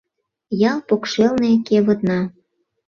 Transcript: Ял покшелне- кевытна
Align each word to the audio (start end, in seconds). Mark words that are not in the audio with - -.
Ял 0.71 0.79
покшелне- 0.89 1.51
кевытна 1.67 2.19